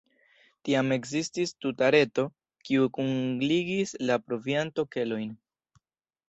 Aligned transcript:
Tiam 0.67 0.87
ekzistis 0.95 1.53
tuta 1.65 1.89
reto, 1.95 2.25
kiu 2.69 2.87
kunligis 2.95 3.95
la 4.11 4.19
provianto-kelojn. 4.25 5.31